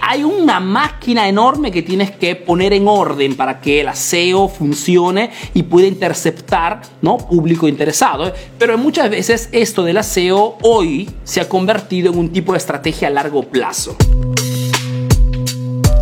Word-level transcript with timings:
hay 0.00 0.24
una 0.24 0.60
máquina 0.60 1.28
enorme 1.28 1.70
que 1.70 1.82
tienes 1.82 2.10
que 2.10 2.36
poner 2.36 2.72
en 2.72 2.88
orden 2.88 3.36
para 3.36 3.60
que 3.60 3.82
el 3.82 3.94
SEO 3.94 4.48
funcione 4.48 5.30
y 5.52 5.62
pueda 5.64 5.86
interceptar 5.86 6.80
¿no? 7.02 7.18
público 7.18 7.68
interesado. 7.68 8.32
Pero 8.58 8.78
muchas 8.78 9.10
veces 9.10 9.50
esto 9.52 9.84
del 9.84 10.02
SEO 10.02 10.56
hoy 10.62 11.10
se 11.24 11.40
ha 11.40 11.48
convertido 11.48 12.12
en 12.12 12.18
un 12.18 12.32
tipo 12.32 12.52
de 12.52 12.58
estrategia 12.58 13.08
a 13.08 13.10
largo 13.10 13.42
plazo. 13.42 13.96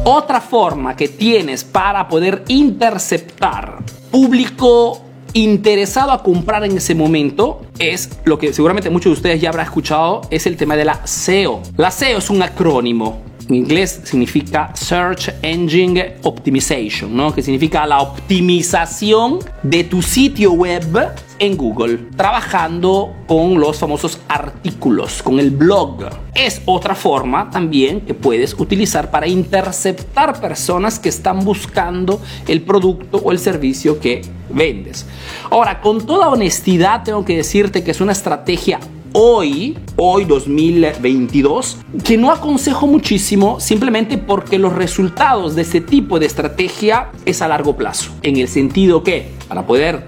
Otra 0.04 0.40
forma 0.40 0.96
que 0.96 1.08
tienes 1.08 1.64
para 1.64 2.08
poder 2.08 2.44
interceptar 2.48 3.82
público 4.10 5.00
interesado 5.34 6.12
a 6.12 6.22
comprar 6.22 6.64
en 6.64 6.76
ese 6.76 6.94
momento 6.94 7.62
es 7.78 8.10
lo 8.24 8.38
que 8.38 8.52
seguramente 8.52 8.90
muchos 8.90 9.10
de 9.10 9.14
ustedes 9.14 9.40
ya 9.40 9.48
habrán 9.48 9.66
escuchado, 9.66 10.22
es 10.30 10.46
el 10.46 10.56
tema 10.56 10.76
de 10.76 10.84
la 10.84 11.06
SEO. 11.06 11.62
La 11.76 11.90
SEO 11.90 12.18
es 12.18 12.30
un 12.30 12.42
acrónimo 12.42 13.31
inglés 13.54 14.00
significa 14.04 14.70
Search 14.74 15.34
Engine 15.42 16.16
Optimization, 16.22 17.16
¿no? 17.16 17.34
que 17.34 17.42
significa 17.42 17.86
la 17.86 18.00
optimización 18.00 19.38
de 19.62 19.84
tu 19.84 20.02
sitio 20.02 20.52
web 20.52 21.12
en 21.38 21.56
Google, 21.56 21.98
trabajando 22.16 23.14
con 23.26 23.58
los 23.58 23.78
famosos 23.78 24.20
artículos, 24.28 25.22
con 25.22 25.40
el 25.40 25.50
blog. 25.50 26.08
Es 26.34 26.62
otra 26.66 26.94
forma 26.94 27.50
también 27.50 28.02
que 28.02 28.14
puedes 28.14 28.54
utilizar 28.58 29.10
para 29.10 29.26
interceptar 29.26 30.40
personas 30.40 30.98
que 30.98 31.08
están 31.08 31.44
buscando 31.44 32.20
el 32.46 32.62
producto 32.62 33.18
o 33.18 33.32
el 33.32 33.38
servicio 33.38 33.98
que 33.98 34.22
vendes. 34.50 35.06
Ahora, 35.50 35.80
con 35.80 36.06
toda 36.06 36.28
honestidad 36.28 37.02
tengo 37.02 37.24
que 37.24 37.36
decirte 37.36 37.82
que 37.82 37.90
es 37.90 38.00
una 38.00 38.12
estrategia 38.12 38.78
hoy, 39.12 39.78
hoy 39.96 40.24
2022, 40.24 41.78
que 42.04 42.16
no 42.16 42.30
aconsejo 42.30 42.86
muchísimo 42.86 43.60
simplemente 43.60 44.18
porque 44.18 44.58
los 44.58 44.72
resultados 44.72 45.54
de 45.54 45.62
este 45.62 45.80
tipo 45.80 46.18
de 46.18 46.26
estrategia 46.26 47.10
es 47.24 47.42
a 47.42 47.48
largo 47.48 47.76
plazo. 47.76 48.10
En 48.22 48.36
el 48.36 48.48
sentido 48.48 49.02
que 49.02 49.28
para 49.48 49.66
poder, 49.66 50.04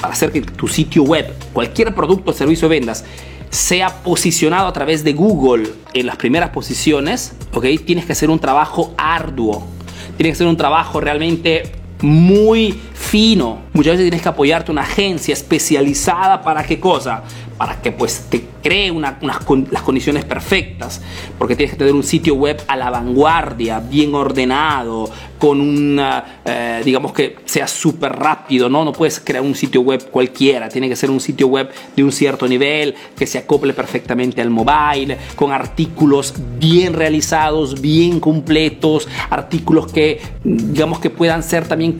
para 0.00 0.12
hacer 0.12 0.32
que 0.32 0.42
tu 0.42 0.68
sitio 0.68 1.02
web, 1.02 1.32
cualquier 1.52 1.94
producto 1.94 2.30
o 2.30 2.34
servicio 2.34 2.68
vendas, 2.68 3.04
sea 3.50 4.02
posicionado 4.02 4.68
a 4.68 4.72
través 4.72 5.02
de 5.02 5.12
Google 5.12 5.68
en 5.92 6.06
las 6.06 6.16
primeras 6.16 6.50
posiciones, 6.50 7.32
¿ok? 7.52 7.66
Tienes 7.84 8.06
que 8.06 8.12
hacer 8.12 8.30
un 8.30 8.38
trabajo 8.38 8.94
arduo. 8.96 9.64
Tienes 10.16 10.32
que 10.32 10.42
hacer 10.42 10.46
un 10.46 10.56
trabajo 10.56 11.00
realmente 11.00 11.72
muy 12.02 12.78
fino. 13.10 13.62
Muchas 13.72 13.94
veces 13.94 14.04
tienes 14.04 14.22
que 14.22 14.28
apoyarte 14.28 14.70
una 14.70 14.82
agencia 14.82 15.32
especializada 15.32 16.42
para 16.42 16.62
qué 16.62 16.78
cosa? 16.78 17.24
Para 17.58 17.82
que 17.82 17.90
pues 17.90 18.26
te 18.30 18.44
cree 18.62 18.90
unas, 18.92 19.14
las 19.20 19.82
condiciones 19.82 20.24
perfectas, 20.24 21.00
porque 21.36 21.56
tienes 21.56 21.72
que 21.72 21.78
tener 21.78 21.92
un 21.92 22.04
sitio 22.04 22.36
web 22.36 22.62
a 22.68 22.76
la 22.76 22.88
vanguardia, 22.88 23.80
bien 23.80 24.14
ordenado, 24.14 25.10
con 25.38 25.60
una, 25.60 26.40
eh, 26.44 26.82
digamos 26.84 27.12
que 27.12 27.36
sea 27.46 27.66
súper 27.66 28.12
rápido, 28.12 28.68
¿no? 28.68 28.84
No 28.84 28.92
puedes 28.92 29.18
crear 29.18 29.42
un 29.42 29.54
sitio 29.54 29.80
web 29.80 30.08
cualquiera, 30.10 30.68
tiene 30.68 30.88
que 30.88 30.94
ser 30.94 31.10
un 31.10 31.20
sitio 31.20 31.48
web 31.48 31.68
de 31.96 32.04
un 32.04 32.12
cierto 32.12 32.46
nivel, 32.46 32.94
que 33.16 33.26
se 33.26 33.38
acople 33.38 33.72
perfectamente 33.72 34.40
al 34.40 34.50
mobile, 34.50 35.18
con 35.34 35.50
artículos 35.50 36.34
bien 36.58 36.92
realizados, 36.92 37.80
bien 37.80 38.20
completos, 38.20 39.08
artículos 39.30 39.90
que, 39.90 40.20
digamos 40.44 41.00
que 41.00 41.10
puedan 41.10 41.42
ser 41.42 41.66
también 41.66 41.98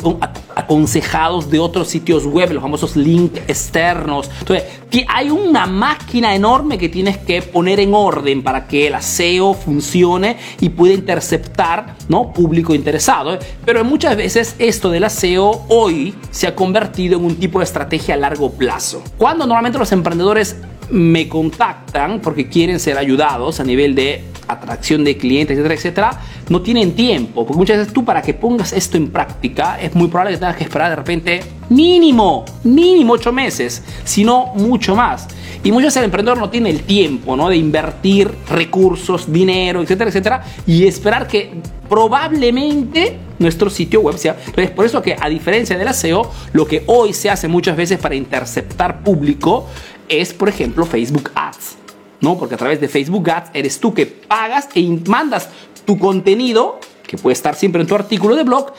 aconsejados 0.71 1.51
de 1.51 1.59
otros 1.59 1.89
sitios 1.89 2.25
web, 2.25 2.53
los 2.53 2.63
famosos 2.63 2.95
links 2.95 3.41
externos. 3.49 4.31
Entonces, 4.39 4.67
hay 5.09 5.29
una 5.29 5.67
máquina 5.67 6.33
enorme 6.33 6.79
que 6.79 6.89
tienes 6.89 7.19
que 7.19 7.43
poner 7.43 7.81
en 7.81 7.93
orden 7.93 8.45
para 8.45 8.69
que 8.69 8.87
el 8.87 9.03
SEO 9.03 9.55
funcione 9.55 10.37
y 10.61 10.69
pueda 10.69 10.95
interceptar 10.95 11.97
¿no? 12.09 12.33
público 12.33 12.73
interesado. 12.73 13.35
¿eh? 13.35 13.41
Pero 13.65 13.85
muchas 13.85 14.17
veces 14.17 14.55
esto 14.61 14.91
del 14.91 15.11
SEO 15.11 15.65
hoy 15.71 16.15
se 16.31 16.47
ha 16.47 16.55
convertido 16.55 17.19
en 17.19 17.25
un 17.25 17.35
tipo 17.35 17.59
de 17.59 17.65
estrategia 17.65 18.15
a 18.15 18.19
largo 18.19 18.53
plazo. 18.53 19.03
Cuando 19.19 19.47
normalmente 19.47 19.77
los 19.77 19.91
emprendedores 19.91 20.57
me 20.89 21.29
contactan 21.29 22.21
porque 22.21 22.49
quieren 22.49 22.79
ser 22.79 22.97
ayudados 22.97 23.59
a 23.59 23.65
nivel 23.65 23.97
de 23.97 24.25
atracción 24.47 25.05
de 25.05 25.17
clientes, 25.17 25.57
etcétera, 25.57 25.75
etcétera, 25.75 26.21
no 26.51 26.61
tienen 26.61 26.93
tiempo. 26.93 27.47
Porque 27.47 27.59
muchas 27.59 27.79
veces 27.79 27.95
tú 27.95 28.05
para 28.05 28.21
que 28.21 28.35
pongas 28.35 28.75
esto 28.75 28.99
en 28.99 29.09
práctica 29.09 29.81
es 29.81 29.95
muy 29.95 30.09
probable 30.09 30.33
que 30.33 30.39
tengas 30.39 30.57
que 30.57 30.65
esperar 30.65 30.91
de 30.91 30.97
repente 30.97 31.41
mínimo, 31.71 32.45
mínimo 32.65 33.15
ocho 33.15 33.33
meses, 33.33 33.83
si 34.05 34.25
no 34.25 34.53
mucho 34.57 34.95
más. 34.95 35.27
Y 35.63 35.73
muchas 35.73 35.89
veces 35.89 35.99
el 35.99 36.05
emprendedor 36.05 36.39
no 36.39 36.51
tiene 36.51 36.71
el 36.71 36.83
tiempo 36.83 37.37
¿no? 37.37 37.49
de 37.49 37.57
invertir 37.57 38.31
recursos, 38.49 39.33
dinero, 39.33 39.81
etcétera, 39.81 40.11
etcétera, 40.11 40.45
y 40.67 40.87
esperar 40.87 41.27
que 41.27 41.53
probablemente 41.89 43.19
nuestro 43.39 43.71
sitio 43.71 44.01
web 44.01 44.19
sea. 44.19 44.37
Entonces, 44.47 44.71
por 44.71 44.85
eso 44.85 45.01
que 45.01 45.17
a 45.19 45.29
diferencia 45.29 45.79
del 45.79 45.93
SEO, 45.95 46.31
lo 46.53 46.67
que 46.67 46.83
hoy 46.87 47.13
se 47.13 47.31
hace 47.31 47.47
muchas 47.47 47.77
veces 47.77 47.99
para 47.99 48.15
interceptar 48.15 49.03
público 49.03 49.67
es, 50.09 50.33
por 50.33 50.49
ejemplo, 50.49 50.85
Facebook 50.85 51.31
Ads. 51.35 51.77
¿no? 52.21 52.39
Porque 52.39 52.55
a 52.55 52.59
través 52.59 52.81
de 52.81 52.89
Facebook 52.89 53.29
Ads 53.31 53.51
eres 53.55 53.81
tú 53.81 53.95
que 53.95 54.07
pagas 54.07 54.69
e 54.75 54.83
mandas 55.07 55.49
tu 55.91 55.99
contenido, 55.99 56.79
que 57.05 57.19
puede 57.19 57.33
estar 57.33 57.57
siempre 57.57 57.81
en 57.83 57.89
tu 57.89 57.97
artículo 57.97 58.37
de 58.37 58.45
blog, 58.45 58.73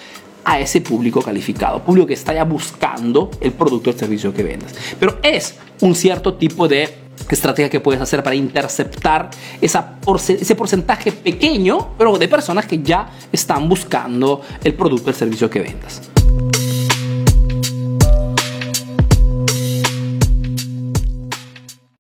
a 0.46 0.62
ese 0.62 0.80
público 0.80 1.22
calificado, 1.22 1.84
público 1.84 2.08
que 2.08 2.14
está 2.14 2.34
ya 2.34 2.46
buscando 2.46 3.30
el 3.42 3.52
producto 3.52 3.90
o 3.90 3.94
el 3.94 4.00
servicio 4.00 4.34
que 4.34 4.44
vendas. 4.44 4.74
Pero 4.98 5.20
es 5.22 5.56
un 5.82 5.94
cierto 5.94 6.36
tipo 6.36 6.70
de 6.70 6.90
estrategia 7.30 7.70
que 7.70 7.82
puedes 7.82 8.00
hacer 8.00 8.24
para 8.24 8.38
interceptar 8.38 9.30
esa 9.60 9.98
ese 10.30 10.56
porcentaje 10.56 11.12
pequeño, 11.12 11.90
pero 11.98 12.18
de 12.18 12.30
personas 12.30 12.66
que 12.66 12.82
ya 12.82 13.10
están 13.30 13.68
buscando 13.68 14.40
el 14.64 14.74
producto 14.74 15.08
o 15.08 15.10
el 15.10 15.16
servicio 15.18 15.50
que 15.50 15.60
vendas. 15.60 16.11